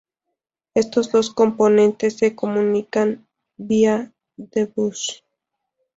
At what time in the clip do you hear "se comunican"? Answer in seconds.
2.17-3.27